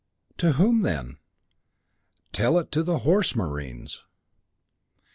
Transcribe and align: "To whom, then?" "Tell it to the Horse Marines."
"To 0.39 0.53
whom, 0.53 0.81
then?" 0.81 1.17
"Tell 2.33 2.57
it 2.57 2.71
to 2.71 2.81
the 2.81 2.99
Horse 3.05 3.35
Marines." 3.35 4.01